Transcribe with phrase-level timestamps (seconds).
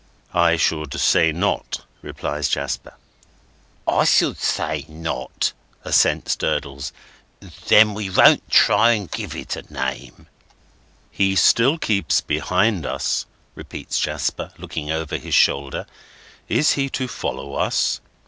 [0.33, 2.95] "I should say not," replies Jasper.
[3.87, 6.91] "I should say not," assents Durdles;
[7.67, 10.25] "then we won't try to give it a name."
[11.11, 15.85] "He still keeps behind us," repeats Jasper, looking over his shoulder;
[16.49, 18.01] "is he to follow us?"